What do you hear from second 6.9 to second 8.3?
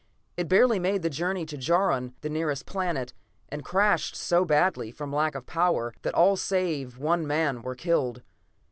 one man were killed.